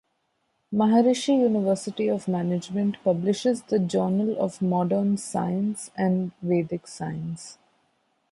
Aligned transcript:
Maharishi 0.73 1.37
University 1.39 2.07
of 2.07 2.27
Management 2.27 2.97
publishes 3.03 3.61
the 3.61 3.77
"Journal 3.77 4.35
of 4.39 4.59
Modern 4.59 5.15
Science 5.15 5.91
and 5.95 6.31
Vedic 6.41 6.87
Science". 6.87 7.59